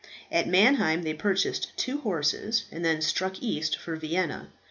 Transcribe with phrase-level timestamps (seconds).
[0.31, 4.49] At Mannheim they purchased two horses, and then struck east for Vienna.